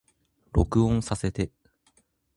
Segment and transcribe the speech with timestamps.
[0.51, 1.51] 録音させて